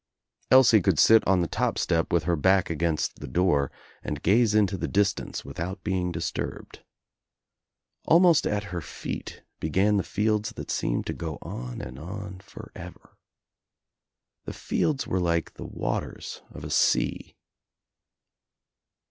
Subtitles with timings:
[0.49, 4.55] Elsie could sit on the top step with her back against the door and gaze
[4.55, 6.79] into the distance without being disturbed.
[8.09, 12.39] Al most at her feet began the fields that seemed to go on and on
[12.39, 13.15] forever.
[14.45, 17.35] The fields were like the waters of a sea.